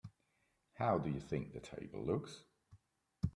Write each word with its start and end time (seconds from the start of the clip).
How 0.73 0.97
do 0.97 1.11
you 1.11 1.19
think 1.19 1.53
the 1.53 1.59
table 1.59 2.03
looks? 2.03 2.43